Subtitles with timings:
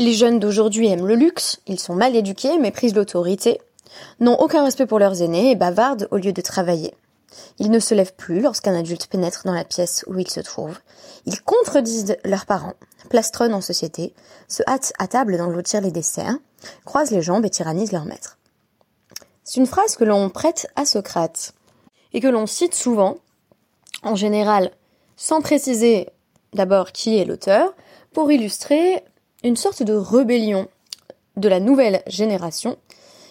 [0.00, 3.60] Les jeunes d'aujourd'hui aiment le luxe, ils sont mal éduqués, méprisent l'autorité,
[4.18, 6.94] n'ont aucun respect pour leurs aînés et bavardent au lieu de travailler.
[7.58, 10.78] Ils ne se lèvent plus lorsqu'un adulte pénètre dans la pièce où ils se trouvent.
[11.26, 12.76] Ils contredisent leurs parents,
[13.10, 14.14] plastronnent en société,
[14.48, 16.38] se hâtent à table d'engloutir les desserts,
[16.86, 18.38] croisent les jambes et tyrannisent leur maître.
[19.44, 21.52] C'est une phrase que l'on prête à Socrate
[22.14, 23.18] et que l'on cite souvent,
[24.02, 24.70] en général
[25.18, 26.08] sans préciser
[26.54, 27.74] d'abord qui est l'auteur,
[28.14, 29.04] pour illustrer
[29.42, 30.68] une sorte de rébellion
[31.36, 32.76] de la nouvelle génération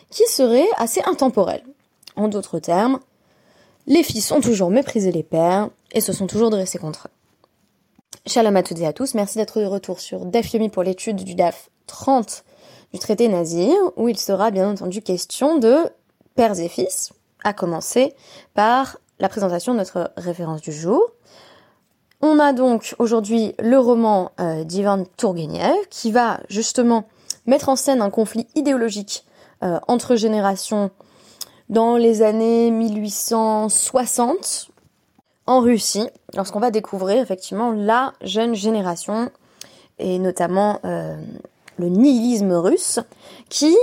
[0.10, 1.64] qui serait assez intemporelle.
[2.16, 3.00] En d'autres termes,
[3.88, 7.12] les fils ont toujours méprisé les pères et se sont toujours dressés contre eux.
[8.28, 11.24] Shalom à toutes et à tous, merci d'être de retour sur DAF Yomi pour l'étude
[11.24, 12.44] du DAF 30
[12.94, 15.78] du traité Nazir, où il sera bien entendu question de
[16.36, 17.12] pères et fils,
[17.44, 18.14] à commencer
[18.54, 21.12] par la présentation de notre référence du jour.
[22.22, 27.08] On a donc aujourd'hui le roman euh, d'Ivan Tourgueniev qui va justement
[27.46, 29.24] mettre en scène un conflit idéologique
[29.64, 30.92] euh, entre générations
[31.70, 34.70] dans les années 1860
[35.46, 39.32] en Russie, lorsqu'on va découvrir effectivement la jeune génération
[39.98, 41.16] et notamment euh,
[41.78, 43.00] le nihilisme russe
[43.48, 43.78] qui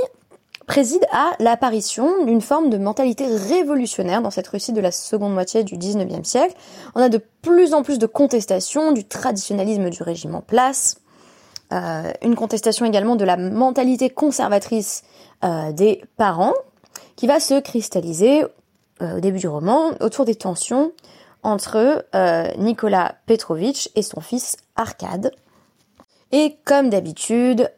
[0.67, 5.65] préside à l'apparition d'une forme de mentalité révolutionnaire dans cette Russie de la seconde moitié
[5.65, 6.55] du 19e siècle.
[6.95, 10.97] On a de plus en plus de contestations du traditionnalisme du régime en place,
[11.73, 15.05] euh, une contestation également de la mentalité conservatrice
[15.45, 16.55] euh, des parents,
[17.15, 18.45] qui va se cristalliser
[19.03, 20.93] euh, au début du roman autour des tensions
[21.43, 22.05] entre
[22.59, 25.31] Nicolas Petrovitch et son fils Arcade.
[26.33, 27.71] Et comme d'habitude,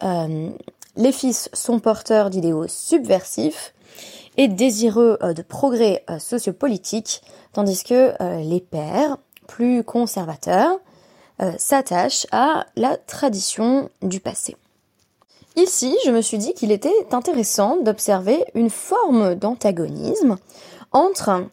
[0.99, 3.73] les fils sont porteurs d'idéaux subversifs
[4.37, 10.79] et désireux euh, de progrès euh, sociopolitique, tandis que euh, les pères, plus conservateurs,
[11.57, 14.57] s'attachent à la tradition du passé.
[15.55, 20.37] Ici, je me suis dit qu'il était intéressant d'observer une forme d'antagonisme
[20.91, 21.45] entre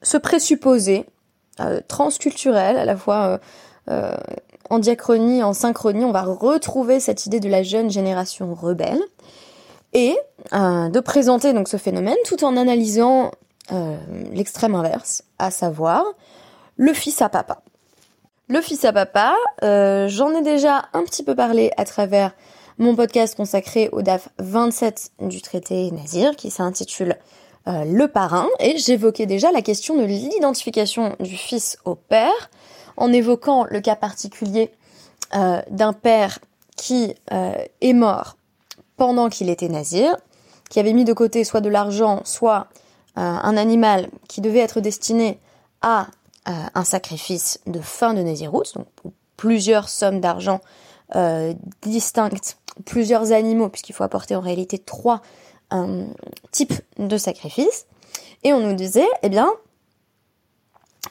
[0.00, 1.04] ce présupposé
[1.88, 3.38] transculturel, à la fois
[4.70, 9.00] en diachronie, en synchronie, on va retrouver cette idée de la jeune génération rebelle
[9.92, 10.16] et
[10.52, 13.30] euh, de présenter donc ce phénomène tout en analysant
[13.72, 13.96] euh,
[14.32, 16.04] l'extrême inverse, à savoir
[16.76, 17.62] le fils à papa.
[18.48, 22.32] Le fils à papa, euh, j'en ai déjà un petit peu parlé à travers
[22.78, 27.16] mon podcast consacré au DAF 27 du traité Nazir qui s'intitule
[27.66, 32.50] Le parrain et j'évoquais déjà la question de l'identification du fils au père
[32.98, 34.70] en évoquant le cas particulier
[35.34, 36.38] euh, d'un père
[36.76, 38.36] qui euh, est mort
[38.96, 40.16] pendant qu'il était nazir,
[40.68, 42.66] qui avait mis de côté soit de l'argent, soit
[43.16, 45.40] euh, un animal qui devait être destiné
[45.80, 46.08] à
[46.74, 48.86] un sacrifice de fin de naziroute, donc
[49.36, 50.62] plusieurs sommes d'argent
[51.82, 55.20] distinctes, plusieurs animaux, puisqu'il faut apporter en réalité trois
[56.50, 57.84] types de sacrifices.
[58.44, 59.52] Et on nous disait, eh bien,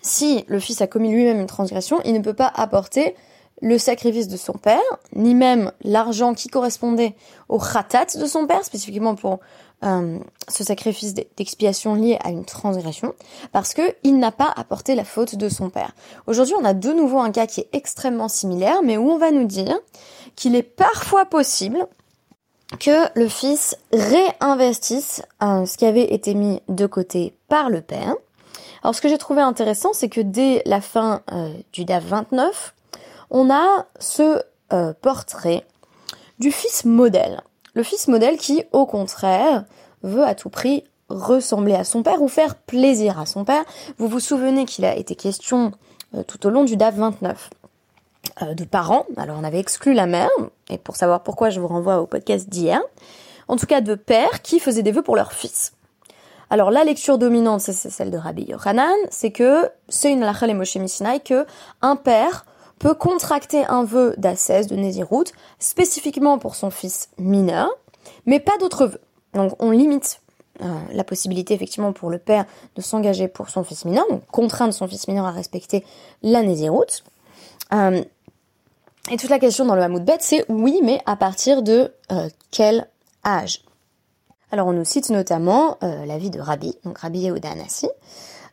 [0.02, 3.16] si le fils a commis lui-même une transgression, il ne peut pas apporter
[3.62, 4.80] le sacrifice de son père,
[5.16, 7.16] ni même l'argent qui correspondait
[7.50, 9.40] au khatat de son père, spécifiquement pour
[9.84, 13.14] euh, ce sacrifice d'expiation lié à une transgression,
[13.52, 15.94] parce que il n'a pas apporté la faute de son père.
[16.28, 19.32] Aujourd'hui, on a de nouveau un cas qui est extrêmement similaire, mais où on va
[19.32, 19.78] nous dire
[20.36, 21.88] qu'il est parfois possible
[22.80, 28.16] que le fils réinvestisse euh, ce qui avait été mis de côté par le père,
[28.84, 32.74] alors ce que j'ai trouvé intéressant, c'est que dès la fin euh, du DAF 29,
[33.30, 34.42] on a ce
[34.74, 35.66] euh, portrait
[36.40, 37.42] du fils modèle.
[37.74, 39.66] Le fils modèle qui, au contraire,
[40.04, 43.64] veut à tout prix ressembler à son père ou faire plaisir à son père.
[43.98, 45.72] Vous vous souvenez qu'il a été question
[46.16, 47.50] euh, tout au long du DAF 29
[48.56, 49.06] de parents.
[49.16, 50.30] Alors on avait exclu la mère,
[50.70, 52.82] et pour savoir pourquoi je vous renvoie au podcast d'hier.
[53.48, 55.72] En tout cas de pères qui faisaient des vœux pour leur fils.
[56.50, 60.78] Alors la lecture dominante, c'est celle de Rabbi Yochanan, c'est que c'est une halakha Moshe
[61.26, 61.46] que
[61.82, 62.46] un père
[62.80, 65.26] peut contracter un vœu d'ascèse, de Nézirut,
[65.60, 67.70] spécifiquement pour son fils mineur,
[68.26, 69.02] mais pas d'autres vœux.
[69.34, 70.22] Donc on limite
[70.62, 72.46] euh, la possibilité effectivement pour le père
[72.76, 75.84] de s'engager pour son fils mineur, donc contraindre son fils mineur à respecter
[76.24, 77.04] la Nézirut.
[77.74, 78.02] Euh,
[79.12, 82.30] et toute la question dans le Hamoud Bet, c'est oui, mais à partir de euh,
[82.52, 82.88] quel
[83.26, 83.62] âge?
[84.52, 87.90] Alors on nous cite notamment euh, l'avis de Rabbi, donc Rabbi Yehuda Anassi,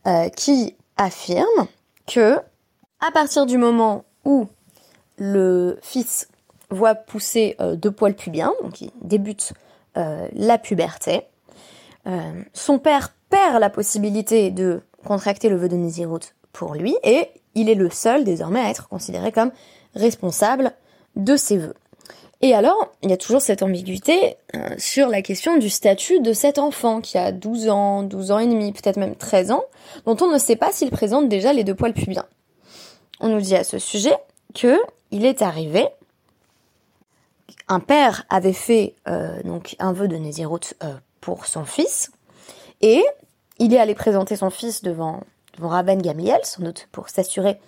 [0.06, 1.66] euh, qui affirme
[2.06, 2.38] que
[3.00, 4.48] à partir du moment où
[5.18, 6.28] le fils
[6.70, 9.52] voit pousser euh, deux poils pubiens, donc il débute
[9.96, 11.22] la puberté,
[12.52, 17.68] son père perd la possibilité de contracter le vœu de Nézirut pour lui et il
[17.68, 19.52] est le seul désormais à être considéré comme
[19.94, 20.72] responsable
[21.14, 21.74] de ses vœux.
[22.44, 26.34] Et alors, il y a toujours cette ambiguïté euh, sur la question du statut de
[26.34, 29.64] cet enfant qui a 12 ans, 12 ans et demi, peut-être même 13 ans,
[30.04, 32.26] dont on ne sait pas s'il présente déjà les deux poils pubiens.
[33.20, 34.14] On nous dit à ce sujet
[34.54, 34.76] que
[35.10, 35.88] il est arrivé,
[37.68, 40.92] un père avait fait euh, donc un vœu de Nézirut euh,
[41.22, 42.12] pour son fils,
[42.82, 43.02] et
[43.58, 45.22] il est allé présenter son fils devant,
[45.56, 47.58] devant Rabban Gamliel, sans doute pour s'assurer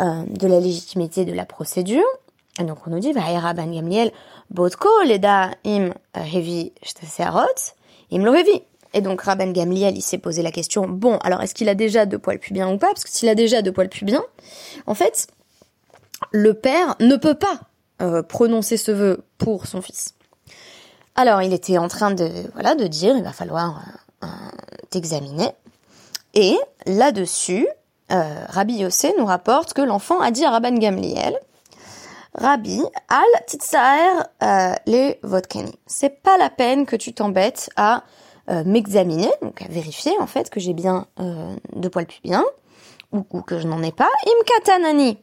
[0.00, 2.04] de la légitimité de la procédure.
[2.58, 4.12] Et donc on nous dit, Rabban Gamliel,
[4.50, 6.72] Botko leda im hevi
[8.10, 8.62] im lo hevi.
[8.94, 12.06] Et donc Rabban Gamliel, il s'est posé la question, bon, alors est-ce qu'il a déjà
[12.06, 12.88] deux poils pubiens ou pas?
[12.88, 14.24] Parce que s'il a déjà deux poils pubiens,
[14.86, 15.26] en fait,
[16.32, 17.60] le père ne peut pas
[18.00, 20.14] euh, prononcer ce vœu pour son fils.
[21.14, 23.82] Alors il était en train de voilà de dire, il va falloir
[24.22, 24.26] euh,
[24.90, 25.50] t'examiner.
[26.34, 26.56] Et
[26.86, 27.66] là-dessus,
[28.12, 31.38] euh, Rabbi Yossé nous rapporte que l'enfant a dit à Rabban Gamliel,
[32.36, 35.72] Rabbi, al titsaer euh, les vodkani.
[35.86, 38.04] C'est pas la peine que tu t'embêtes à
[38.50, 42.44] euh, m'examiner, donc à vérifier en fait que j'ai bien euh, de poils pubiens
[43.12, 44.10] ou, ou que je n'en ai pas.
[44.26, 45.18] Im katanani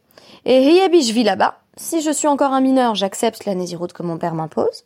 [0.46, 1.60] et je vis là-bas.
[1.78, 4.86] Si je suis encore un mineur, j'accepte la nésiroute que mon père m'impose.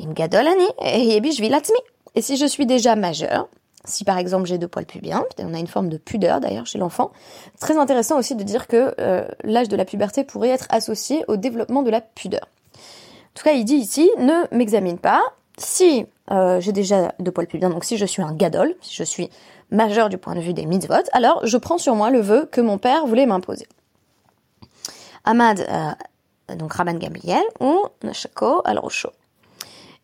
[0.00, 1.40] Im gadolani et vis.
[2.16, 3.48] Et si je suis déjà majeur,
[3.84, 6.78] si par exemple j'ai deux poils pubiens, on a une forme de pudeur d'ailleurs chez
[6.78, 7.12] l'enfant.
[7.60, 11.36] Très intéressant aussi de dire que euh, l'âge de la puberté pourrait être associé au
[11.36, 12.48] développement de la pudeur.
[12.74, 15.22] En tout cas, il dit ici, ne m'examine pas.
[15.58, 19.04] Si euh, j'ai déjà deux poils pubiens, donc si je suis un gadol, si je
[19.04, 19.28] suis
[19.70, 22.60] majeur du point de vue des mitzvot, alors je prends sur moi le vœu que
[22.60, 23.66] mon père voulait m'imposer.
[25.24, 29.10] Ahmad, euh, donc Rabban Gamliel, ou Nashako al-Rosho.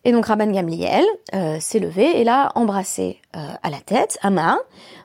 [0.05, 1.05] Et donc Rabban Gamliel
[1.35, 4.19] euh, s'est levé et l'a embrassé euh, à la tête.
[4.23, 4.59] Ama,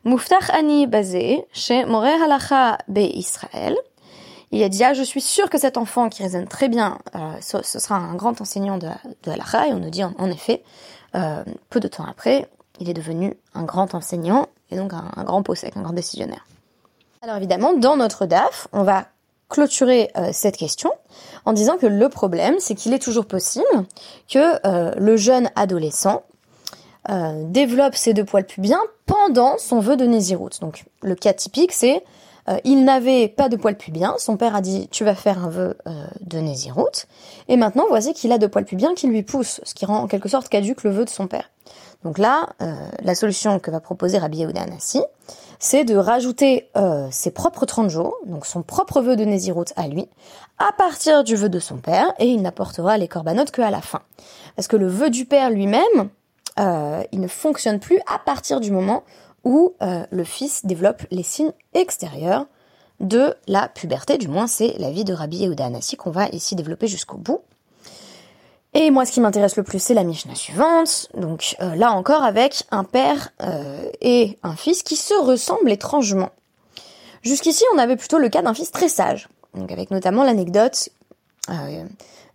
[0.06, 3.76] Muftach ani basé chez More Halacha be Israël.
[4.52, 7.34] Il a dit ah je suis sûr que cet enfant qui raisonne très bien, euh,
[7.42, 8.88] ce, ce, sera un grand enseignant de,
[9.24, 9.68] de Halacha.
[9.68, 10.64] Et on nous dit en, en effet,
[11.16, 12.48] euh, peu de temps après,
[12.80, 16.46] il est devenu un grand enseignant et donc un, un grand possèque, un grand décisionnaire.
[17.22, 19.08] Alors évidemment, dans notre DAF, on va
[19.50, 20.92] clôturer euh, cette question
[21.46, 23.66] en disant que le problème, c'est qu'il est toujours possible
[24.30, 26.24] que euh, le jeune adolescent
[27.10, 30.60] euh, développe ses deux poils pubiens pendant son vœu de Nézirut.
[30.62, 32.04] Donc le cas typique, c'est
[32.50, 35.50] euh, il n'avait pas de poils pubiens, son père a dit tu vas faire un
[35.50, 37.06] vœu euh, de Nézirut,
[37.48, 40.08] et maintenant voici qu'il a deux poils pubiens qui lui poussent, ce qui rend en
[40.08, 41.50] quelque sorte caduque le vœu de son père.
[42.04, 42.50] Donc là,
[43.02, 45.02] la solution que va proposer Rabbi Yehuda Anassi,
[45.60, 49.88] c'est de rajouter euh, ses propres 30 jours, donc son propre vœu de Nézirut à
[49.88, 50.08] lui,
[50.58, 54.02] à partir du vœu de son père, et il n'apportera les corbanotes qu'à la fin.
[54.56, 56.10] Parce que le vœu du père lui-même,
[56.60, 59.04] euh, il ne fonctionne plus à partir du moment
[59.46, 62.48] où euh, le fils développe les signes extérieurs
[63.00, 66.56] de la puberté, du moins c'est la vie de Rabbi Yehuda Anassi qu'on va ici
[66.56, 67.42] développer jusqu'au bout.
[68.74, 71.08] Et moi, ce qui m'intéresse le plus, c'est la Mishnah suivante.
[71.14, 76.32] Donc euh, là encore, avec un père euh, et un fils qui se ressemblent étrangement.
[77.22, 79.30] Jusqu'ici, on avait plutôt le cas d'un fils très sage.
[79.54, 80.90] Donc avec notamment l'anecdote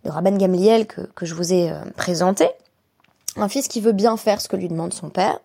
[0.03, 2.49] de Rabban Gamliel que, que je vous ai euh, présenté.
[3.37, 5.39] Un fils qui veut bien faire ce que lui demande son père.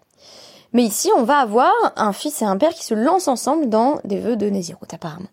[0.73, 4.01] Mais ici, on va avoir un fils et un père qui se lancent ensemble dans
[4.05, 5.29] des vœux de Nézirut, apparemment.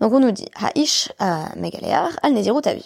[0.00, 1.12] Donc on nous dit, Ha'ish
[1.56, 2.84] Megalear al Nézirut Aviv.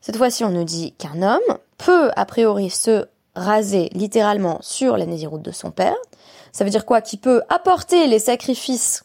[0.00, 5.04] Cette fois-ci, on nous dit qu'un homme peut, a priori, se raser littéralement sur la
[5.04, 5.96] nésiroute de son père.
[6.52, 7.00] Ça veut dire quoi?
[7.00, 9.04] Qu'il peut apporter les sacrifices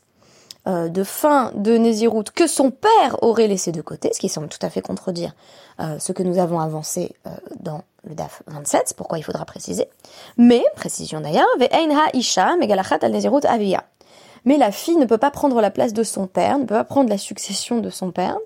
[0.67, 4.47] euh, de fin de Néziroute que son père aurait laissé de côté, ce qui semble
[4.47, 5.33] tout à fait contredire
[5.79, 9.87] euh, ce que nous avons avancé euh, dans le DAF 27, pourquoi il faudra préciser.
[10.37, 11.47] Mais, précision d'ailleurs,
[12.13, 13.83] isha al avia.
[14.45, 16.83] Mais la fille ne peut pas prendre la place de son père, ne peut pas
[16.83, 18.37] prendre la succession de son père.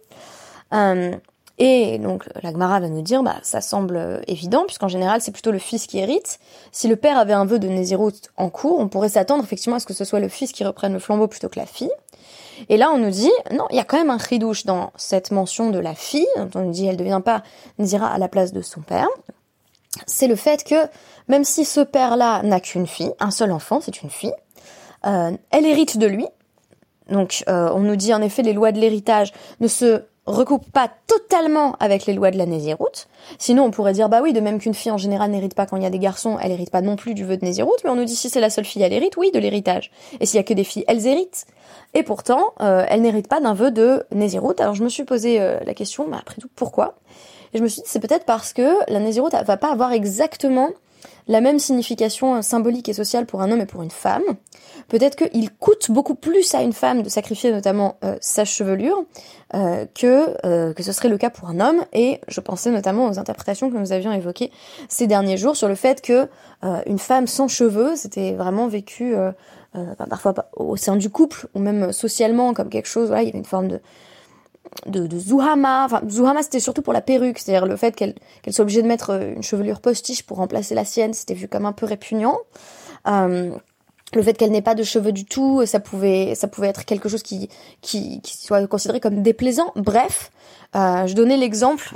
[1.57, 5.31] Et donc la Gemara va nous dire, bah ça semble euh, évident, puisqu'en général c'est
[5.31, 6.39] plutôt le fils qui hérite.
[6.71, 9.79] Si le père avait un vœu de Nézirut en cours, on pourrait s'attendre effectivement à
[9.79, 11.91] ce que ce soit le fils qui reprenne le flambeau plutôt que la fille.
[12.67, 15.31] Et là on nous dit, non, il y a quand même un chidouche dans cette
[15.31, 17.41] mention de la fille, on nous dit elle ne devient pas
[17.79, 19.07] Nézira à la place de son père.
[20.07, 20.75] C'est le fait que
[21.29, 24.33] même si ce père-là n'a qu'une fille, un seul enfant, c'est une fille,
[25.05, 26.27] euh, elle hérite de lui.
[27.09, 30.89] Donc euh, on nous dit en effet les lois de l'héritage ne se recoupe pas
[31.07, 33.07] totalement avec les lois de la Néziroute.
[33.37, 35.77] Sinon, on pourrait dire, bah oui, de même qu'une fille en général n'hérite pas quand
[35.77, 37.89] il y a des garçons, elle hérite pas non plus du vœu de Néziroute, mais
[37.89, 39.91] on nous dit si c'est la seule fille, elle hérite, oui, de l'héritage.
[40.19, 41.45] Et s'il y a que des filles, elles héritent.
[41.93, 44.59] Et pourtant, euh, elles n'héritent pas d'un vœu de Néziroute.
[44.59, 46.95] Alors je me suis posé euh, la question, mais après tout, pourquoi?
[47.53, 50.69] Et je me suis dit, c'est peut-être parce que la Néziroute va pas avoir exactement
[51.27, 54.23] la même signification symbolique et sociale pour un homme et pour une femme.
[54.87, 59.03] Peut-être qu'il coûte beaucoup plus à une femme de sacrifier notamment euh, sa chevelure
[59.53, 61.83] euh, que euh, que ce serait le cas pour un homme.
[61.93, 64.51] Et je pensais notamment aux interprétations que nous avions évoquées
[64.87, 66.27] ces derniers jours sur le fait que
[66.87, 69.13] une femme sans cheveux, c'était vraiment vécu
[70.09, 73.09] parfois au sein du couple ou même socialement comme quelque chose.
[73.09, 73.81] Voilà, il y avait une forme de
[74.85, 75.85] de, de Zuhama.
[75.85, 78.15] Enfin, Zuhama, c'était surtout pour la perruque, c'est-à-dire le fait qu'elle
[78.49, 81.65] soit obligée de mettre euh, une chevelure postiche pour remplacer la sienne, c'était vu comme
[81.65, 82.37] un peu répugnant.
[83.07, 83.51] Euh,
[84.13, 87.09] le fait qu'elle n'ait pas de cheveux du tout, ça pouvait, ça pouvait être quelque
[87.09, 87.49] chose qui,
[87.81, 89.71] qui, soit considéré comme déplaisant.
[89.75, 90.31] Bref,
[90.75, 91.89] euh, je donnais l'exemple,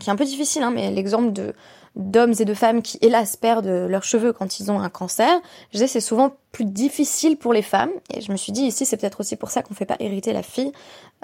[0.00, 1.54] qui est un peu difficile, hein, mais l'exemple de
[1.96, 5.40] d'hommes et de femmes qui, hélas, perdent leurs cheveux quand ils ont un cancer.
[5.70, 7.90] Je disais, c'est souvent plus difficile pour les femmes.
[8.14, 10.32] Et je me suis dit, ici, c'est peut-être aussi pour ça qu'on fait pas hériter
[10.32, 10.72] la fille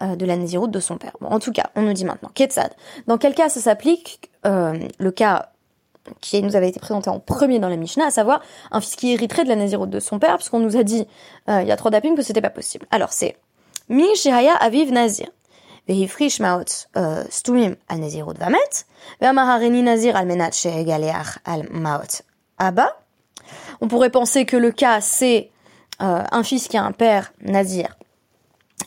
[0.02, 1.12] euh, de la Nézirut de son père.
[1.20, 2.72] Bon, en tout cas, on nous dit maintenant, Ketsad.
[3.06, 5.50] Dans quel cas ça s'applique euh, Le cas
[6.20, 9.12] qui nous avait été présenté en premier dans la Mishnah, à savoir un fils qui
[9.12, 11.06] hériterait de la Nézirut de son père, puisqu'on nous a dit,
[11.48, 12.86] euh, il y a trois dapim que c'était pas possible.
[12.90, 13.36] Alors, c'est
[13.88, 15.28] Mi Shehaya Aviv Nazir.
[15.89, 16.85] והפריש מעות
[17.29, 18.83] סתומים על נזירות ומת,
[19.21, 22.21] ואמר הריני נזיר על מנת שיגלח על מעות
[22.61, 22.95] Abba.
[23.81, 25.49] On pourrait penser que le cas c'est
[26.01, 27.97] euh, un fils qui a un père nazir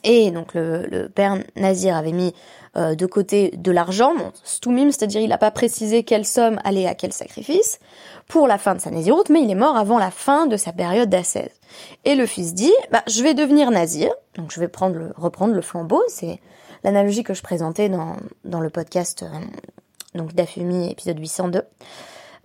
[0.04, 2.32] et donc le, le père nazir avait mis
[2.76, 6.87] euh, de côté de l'argent, bon, stumim, c'est-à-dire il n'a pas précisé quelle somme allait
[6.87, 7.78] à quel sacrifice
[8.26, 10.73] pour la fin de sa naziroute, mais il est mort avant la fin de sa
[10.73, 11.52] période d'ascèse.
[12.04, 15.54] Et le fils dit, bah, je vais devenir nazir, donc je vais prendre le, reprendre
[15.54, 16.40] le flambeau, c'est
[16.83, 19.39] l'analogie que je présentais dans, dans le podcast euh,
[20.15, 21.63] donc d'Afumi épisode 802.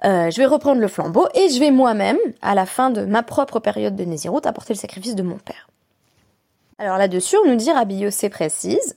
[0.05, 3.23] Euh, je vais reprendre le flambeau et je vais moi-même, à la fin de ma
[3.23, 5.69] propre période de Nézirut, apporter le sacrifice de mon père.
[6.79, 8.97] Alors là-dessus, on nous dit Rabbi Yossé précise,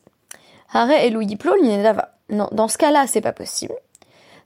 [0.74, 3.76] Hare et Non, dans ce cas-là, c'est pas possible.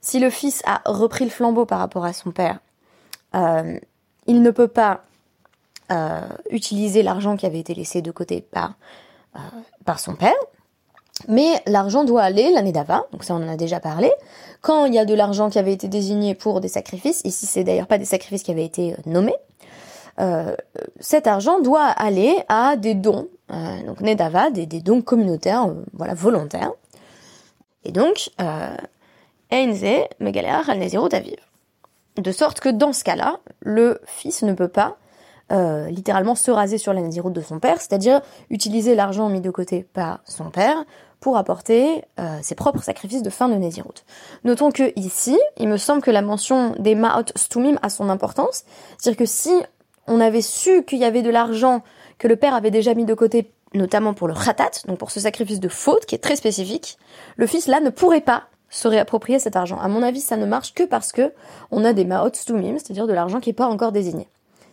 [0.00, 2.58] Si le fils a repris le flambeau par rapport à son père,
[3.34, 3.78] euh,
[4.26, 5.04] il ne peut pas
[6.50, 8.76] utiliser l'argent qui avait été laissé de côté par,
[9.84, 10.32] par son père,
[11.28, 14.10] mais l'argent doit aller l'année d'avant, donc ça on en a déjà parlé.
[14.60, 17.64] Quand il y a de l'argent qui avait été désigné pour des sacrifices, ici c'est
[17.64, 19.34] d'ailleurs pas des sacrifices qui avaient été euh, nommés,
[20.20, 20.54] euh,
[21.00, 26.72] cet argent doit aller à des dons, euh, donc Nedava, des, dons communautaires, voilà, volontaires.
[27.84, 28.30] Et donc,
[29.50, 29.84] Einze,
[30.20, 31.36] Megaléach, al Aviv.
[32.16, 34.96] De sorte que dans ce cas-là, le fils ne peut pas
[35.50, 39.82] littéralement se raser sur la Nézirut de son père, c'est-à-dire utiliser l'argent mis de côté
[39.92, 40.84] par son père
[41.22, 44.04] pour apporter euh, ses propres sacrifices de fin de Nézirut.
[44.42, 48.64] Notons que ici, il me semble que la mention des Ma'ot Stumim a son importance,
[48.98, 49.52] c'est-à-dire que si
[50.08, 51.82] on avait su qu'il y avait de l'argent
[52.18, 55.20] que le père avait déjà mis de côté, notamment pour le Khatat, donc pour ce
[55.20, 56.98] sacrifice de faute qui est très spécifique,
[57.36, 59.78] le fils là ne pourrait pas se réapproprier cet argent.
[59.78, 61.32] À mon avis, ça ne marche que parce que
[61.70, 64.26] on a des Ma'ot Stumim, c'est-à-dire de l'argent qui n'est pas encore désigné.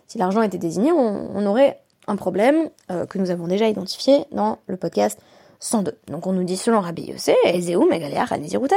[0.07, 4.57] Si l'argent était désigné, on, aurait un problème euh, que nous avons déjà identifié dans
[4.65, 5.19] le podcast
[5.59, 5.97] 102.
[6.07, 8.31] Donc on nous dit selon Rabbi Yossé, Ezeu Megaleach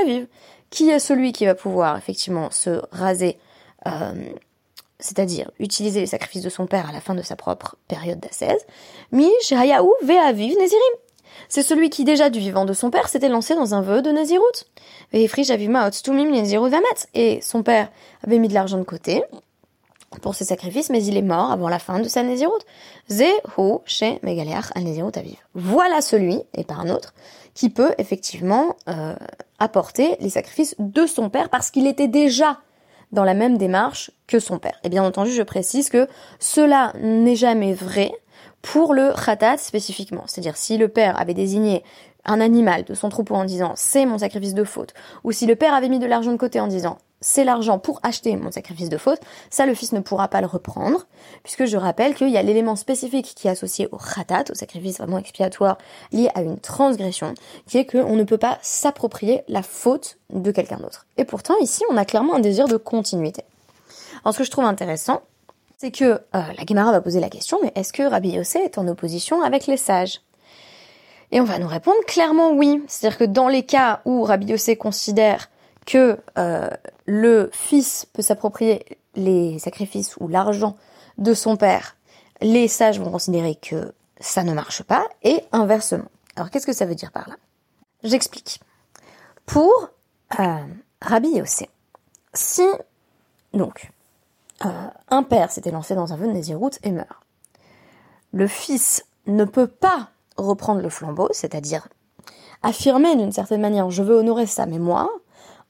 [0.05, 0.27] vive.
[0.71, 3.39] Qui est celui qui va pouvoir effectivement se raser,
[3.87, 4.15] euh,
[4.99, 8.65] c'est-à-dire utiliser les sacrifices de son père à la fin de sa propre période d'ascèse
[9.13, 10.95] Mi Shehayahu Ve'aviv Nezirim.
[11.49, 14.11] C'est celui qui, déjà du vivant de son père, s'était lancé dans un vœu de
[14.11, 14.65] Nazirut.
[15.13, 15.29] Et
[17.43, 17.91] son père
[18.23, 19.23] avait mis de l'argent de côté,
[20.21, 22.61] pour ses sacrifices, mais il est mort avant la fin de sa Nézirut.
[25.55, 27.15] Voilà celui, et pas un autre,
[27.55, 29.15] qui peut effectivement euh,
[29.59, 32.61] apporter les sacrifices de son père parce qu'il était déjà
[33.13, 34.79] dans la même démarche que son père.
[34.85, 38.11] Et bien entendu, je précise que cela n'est jamais vrai
[38.63, 40.25] pour le khatat spécifiquement.
[40.27, 41.83] C'est-à-dire si le père avait désigné
[42.25, 45.57] un animal de son troupeau en disant c'est mon sacrifice de faute, ou si le
[45.57, 48.91] père avait mis de l'argent de côté en disant c'est l'argent pour acheter mon sacrifice
[48.91, 51.07] de faute, ça le fils ne pourra pas le reprendre,
[51.43, 54.99] puisque je rappelle qu'il y a l'élément spécifique qui est associé au khatat, au sacrifice
[54.99, 55.79] vraiment expiatoire
[56.13, 57.33] lié à une transgression,
[57.67, 61.07] qui est qu'on ne peut pas s'approprier la faute de quelqu'un d'autre.
[61.17, 63.45] Et pourtant ici on a clairement un désir de continuité.
[64.25, 65.23] Alors ce que je trouve intéressant,
[65.79, 68.79] c'est que euh, la Gemara va poser la question, mais est-ce que Rabbi Yossé est
[68.79, 70.21] en opposition avec les sages?
[71.33, 72.83] Et on va nous répondre clairement oui.
[72.87, 75.49] C'est-à-dire que dans les cas où Rabbi Yossé considère
[75.87, 76.69] que euh,
[77.07, 80.77] le fils peut s'approprier les sacrifices ou l'argent
[81.19, 81.97] de son père,
[82.41, 86.09] les sages vont considérer que ça ne marche pas, et inversement.
[86.37, 87.37] Alors qu'est-ce que ça veut dire par là?
[88.03, 88.61] J'explique.
[89.47, 89.91] Pour
[90.39, 90.57] euh,
[91.01, 91.69] Rabbi Yossé,
[92.33, 92.67] si
[93.53, 93.91] donc
[94.65, 97.21] euh, un père s'était lancé dans un vœu de Nézirut et meurt,
[98.33, 101.89] le fils ne peut pas reprendre le flambeau, c'est-à-dire
[102.63, 105.11] affirmer d'une certaine manière je veux honorer sa mémoire,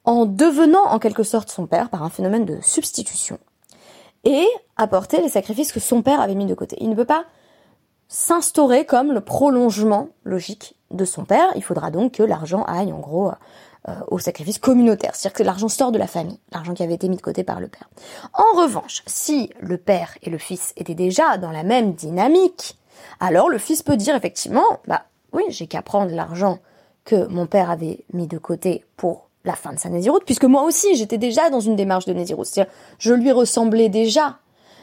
[0.05, 3.39] en devenant en quelque sorte son père par un phénomène de substitution.
[4.25, 6.77] et apporter les sacrifices que son père avait mis de côté.
[6.81, 7.25] Il ne peut pas
[8.07, 11.49] s'instaurer comme le prolongement logique de son père.
[11.57, 13.33] Il faudra donc que l'argent aille en gros
[13.89, 17.09] euh, au sacrifice communautaire, c'est-à-dire que l'argent sort de la famille, l'argent qui avait été
[17.09, 17.89] mis de côté par le père.
[18.33, 22.79] En revanche, si le père et le fils étaient déjà dans la même dynamique,
[23.19, 26.61] alors le fils peut dire effectivement, bah oui, j'ai qu'à prendre l'argent
[27.05, 30.63] que mon père avait mis de côté pour la fin de sa Nésiroute, puisque moi
[30.63, 34.39] aussi j'étais déjà dans une démarche de Nésiroute, c'est-à-dire je lui ressemblais déjà.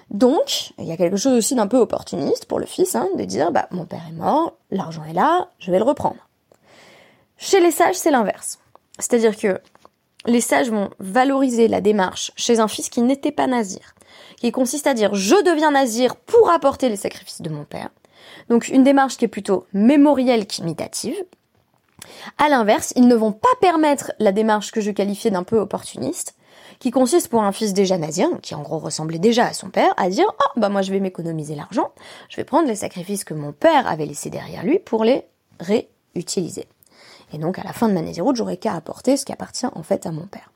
[0.09, 3.23] Donc, il y a quelque chose aussi d'un peu opportuniste pour le fils, hein, de
[3.25, 6.27] dire, bah mon père est mort, l'argent est là, je vais le reprendre.
[7.37, 8.59] Chez les sages, c'est l'inverse.
[8.97, 9.61] C'est-à-dire que
[10.25, 13.93] les sages vont valoriser la démarche chez un fils qui n'était pas nazir,
[14.37, 17.89] qui consiste à dire je deviens nazir pour apporter les sacrifices de mon père.
[18.49, 21.15] Donc une démarche qui est plutôt mémorielle qu'imitative,
[22.37, 26.35] à l'inverse, ils ne vont pas permettre la démarche que je qualifiais d'un peu opportuniste,
[26.79, 29.93] qui consiste pour un fils déjà nazien, qui en gros ressemblait déjà à son père,
[29.97, 31.91] à dire oh bah moi je vais m'économiser l'argent,
[32.29, 35.25] je vais prendre les sacrifices que mon père avait laissés derrière lui pour les
[35.59, 36.67] réutiliser.
[37.33, 39.83] Et donc à la fin de ma Nézirut, j'aurai qu'à apporter ce qui appartient en
[39.83, 40.51] fait à mon père.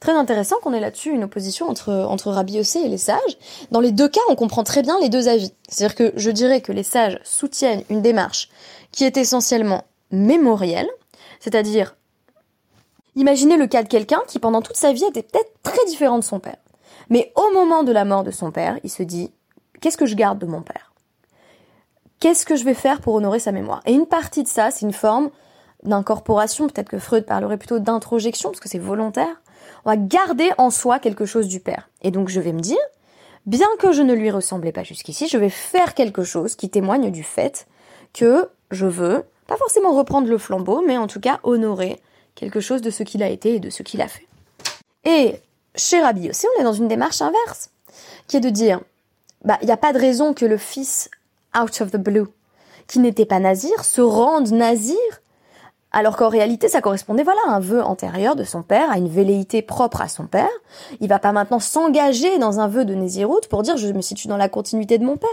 [0.00, 3.38] Très intéressant qu'on ait là-dessus une opposition entre, entre Rabbi Yossé et les sages.
[3.70, 5.52] Dans les deux cas, on comprend très bien les deux avis.
[5.68, 8.50] C'est-à-dire que je dirais que les sages soutiennent une démarche
[8.92, 10.88] qui est essentiellement mémorielle,
[11.40, 11.96] c'est-à-dire,
[13.16, 16.24] imaginez le cas de quelqu'un qui pendant toute sa vie était peut-être très différent de
[16.24, 16.56] son père.
[17.10, 19.30] Mais au moment de la mort de son père, il se dit,
[19.80, 20.92] qu'est-ce que je garde de mon père?
[22.20, 23.82] Qu'est-ce que je vais faire pour honorer sa mémoire?
[23.84, 25.30] Et une partie de ça, c'est une forme
[25.82, 29.42] d'incorporation, peut-être que Freud parlerait plutôt d'introjection, parce que c'est volontaire.
[29.84, 31.90] On va garder en soi quelque chose du père.
[32.00, 32.78] Et donc je vais me dire,
[33.44, 37.10] bien que je ne lui ressemblais pas jusqu'ici, je vais faire quelque chose qui témoigne
[37.10, 37.66] du fait
[38.14, 42.00] que je veux pas forcément reprendre le flambeau, mais en tout cas honorer
[42.34, 44.26] quelque chose de ce qu'il a été et de ce qu'il a fait.
[45.04, 45.40] Et
[45.76, 47.70] chez Rabbi aussi, on est dans une démarche inverse,
[48.26, 48.80] qui est de dire,
[49.44, 51.10] bah, il n'y a pas de raison que le fils,
[51.58, 52.26] out of the blue,
[52.86, 54.98] qui n'était pas nazir, se rende nazir,
[55.92, 59.08] alors qu'en réalité, ça correspondait, voilà, à un vœu antérieur de son père, à une
[59.08, 60.50] velléité propre à son père.
[61.00, 64.26] Il va pas maintenant s'engager dans un vœu de Néziroute pour dire je me situe
[64.26, 65.30] dans la continuité de mon père.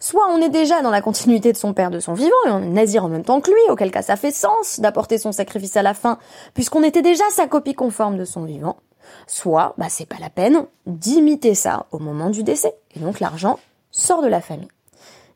[0.00, 2.62] Soit on est déjà dans la continuité de son père de son vivant et on
[2.62, 5.76] est nazir en même temps que lui, auquel cas ça fait sens d'apporter son sacrifice
[5.76, 6.18] à la fin,
[6.54, 8.76] puisqu'on était déjà sa copie conforme de son vivant.
[9.26, 12.74] Soit, bah c'est pas la peine d'imiter ça au moment du décès.
[12.94, 13.58] Et donc l'argent
[13.90, 14.68] sort de la famille.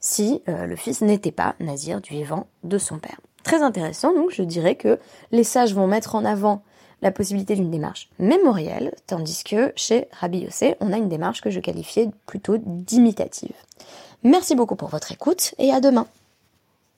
[0.01, 3.21] Si euh, le fils n'était pas nazir du vivant de son père.
[3.45, 4.99] Très intéressant, donc je dirais que
[5.31, 6.63] les sages vont mettre en avant
[7.03, 11.51] la possibilité d'une démarche mémorielle, tandis que chez Rabbi Yossé, on a une démarche que
[11.51, 13.55] je qualifiais plutôt d'imitative.
[14.25, 16.07] Merci beaucoup pour votre écoute et à demain.